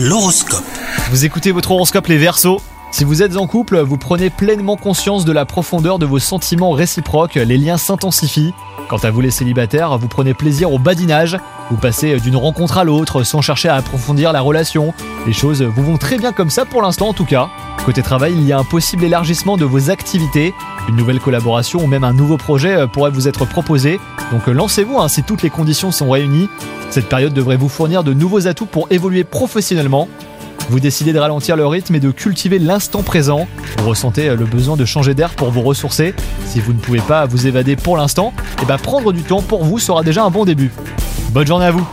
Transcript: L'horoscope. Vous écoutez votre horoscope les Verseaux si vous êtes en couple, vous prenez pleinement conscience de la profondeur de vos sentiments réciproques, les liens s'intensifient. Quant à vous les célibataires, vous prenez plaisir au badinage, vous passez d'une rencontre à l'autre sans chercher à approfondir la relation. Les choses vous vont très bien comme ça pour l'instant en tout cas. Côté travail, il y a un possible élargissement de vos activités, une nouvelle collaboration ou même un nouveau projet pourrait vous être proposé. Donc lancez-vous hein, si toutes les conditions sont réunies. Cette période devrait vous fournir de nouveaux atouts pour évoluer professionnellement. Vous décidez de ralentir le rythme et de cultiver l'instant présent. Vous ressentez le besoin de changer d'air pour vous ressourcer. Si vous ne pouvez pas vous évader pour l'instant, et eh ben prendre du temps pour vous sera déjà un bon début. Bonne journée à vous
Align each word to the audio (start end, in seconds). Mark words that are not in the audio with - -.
L'horoscope. 0.00 0.62
Vous 1.10 1.24
écoutez 1.24 1.50
votre 1.50 1.72
horoscope 1.72 2.06
les 2.06 2.18
Verseaux 2.18 2.60
si 2.90 3.04
vous 3.04 3.22
êtes 3.22 3.36
en 3.36 3.46
couple, 3.46 3.80
vous 3.80 3.98
prenez 3.98 4.30
pleinement 4.30 4.76
conscience 4.76 5.26
de 5.26 5.32
la 5.32 5.44
profondeur 5.44 5.98
de 5.98 6.06
vos 6.06 6.18
sentiments 6.18 6.70
réciproques, 6.70 7.34
les 7.34 7.58
liens 7.58 7.76
s'intensifient. 7.76 8.54
Quant 8.88 8.96
à 8.96 9.10
vous 9.10 9.20
les 9.20 9.30
célibataires, 9.30 9.98
vous 9.98 10.08
prenez 10.08 10.32
plaisir 10.32 10.72
au 10.72 10.78
badinage, 10.78 11.36
vous 11.70 11.76
passez 11.76 12.18
d'une 12.18 12.36
rencontre 12.36 12.78
à 12.78 12.84
l'autre 12.84 13.24
sans 13.24 13.42
chercher 13.42 13.68
à 13.68 13.74
approfondir 13.74 14.32
la 14.32 14.40
relation. 14.40 14.94
Les 15.26 15.34
choses 15.34 15.62
vous 15.62 15.82
vont 15.82 15.98
très 15.98 16.16
bien 16.16 16.32
comme 16.32 16.48
ça 16.48 16.64
pour 16.64 16.80
l'instant 16.80 17.08
en 17.08 17.12
tout 17.12 17.26
cas. 17.26 17.50
Côté 17.84 18.00
travail, 18.00 18.32
il 18.34 18.46
y 18.46 18.52
a 18.52 18.58
un 18.58 18.64
possible 18.64 19.04
élargissement 19.04 19.58
de 19.58 19.66
vos 19.66 19.90
activités, 19.90 20.54
une 20.88 20.96
nouvelle 20.96 21.20
collaboration 21.20 21.82
ou 21.82 21.86
même 21.86 22.04
un 22.04 22.14
nouveau 22.14 22.38
projet 22.38 22.86
pourrait 22.86 23.10
vous 23.10 23.28
être 23.28 23.44
proposé. 23.44 24.00
Donc 24.30 24.46
lancez-vous 24.46 24.98
hein, 24.98 25.08
si 25.08 25.22
toutes 25.22 25.42
les 25.42 25.50
conditions 25.50 25.90
sont 25.90 26.10
réunies. 26.10 26.48
Cette 26.90 27.08
période 27.08 27.32
devrait 27.32 27.56
vous 27.56 27.68
fournir 27.68 28.04
de 28.04 28.12
nouveaux 28.12 28.46
atouts 28.46 28.66
pour 28.66 28.86
évoluer 28.90 29.24
professionnellement. 29.24 30.08
Vous 30.70 30.80
décidez 30.80 31.14
de 31.14 31.18
ralentir 31.18 31.56
le 31.56 31.66
rythme 31.66 31.94
et 31.94 32.00
de 32.00 32.10
cultiver 32.10 32.58
l'instant 32.58 33.02
présent. 33.02 33.46
Vous 33.78 33.88
ressentez 33.88 34.28
le 34.28 34.44
besoin 34.44 34.76
de 34.76 34.84
changer 34.84 35.14
d'air 35.14 35.30
pour 35.30 35.50
vous 35.50 35.62
ressourcer. 35.62 36.14
Si 36.44 36.60
vous 36.60 36.74
ne 36.74 36.78
pouvez 36.78 37.00
pas 37.00 37.24
vous 37.24 37.46
évader 37.46 37.74
pour 37.74 37.96
l'instant, 37.96 38.34
et 38.36 38.62
eh 38.62 38.66
ben 38.66 38.76
prendre 38.76 39.12
du 39.12 39.22
temps 39.22 39.40
pour 39.40 39.64
vous 39.64 39.78
sera 39.78 40.02
déjà 40.02 40.24
un 40.24 40.30
bon 40.30 40.44
début. 40.44 40.70
Bonne 41.30 41.46
journée 41.46 41.66
à 41.66 41.70
vous 41.70 41.86